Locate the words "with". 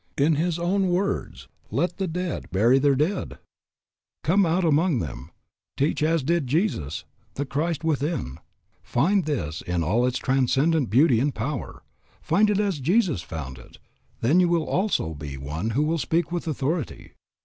16.31-16.47